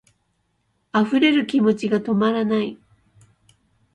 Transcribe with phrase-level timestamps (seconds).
[0.95, 2.79] 溢れる気持ちが止まらない